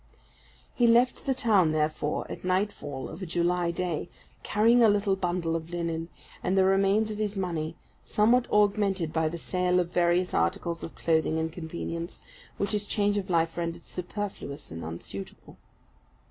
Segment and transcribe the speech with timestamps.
[0.73, 4.09] He left the town, therefore, at nightfall of a July day,
[4.41, 6.09] carrying a little bundle of linen,
[6.41, 10.95] and the remains of his money, somewhat augmented by the sale of various articles of
[10.95, 12.19] clothing and convenience,
[12.57, 15.59] which his change of life rendered superfluous and unsuitable.